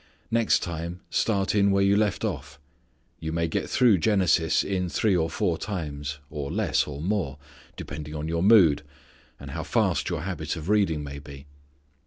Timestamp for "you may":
3.19-3.47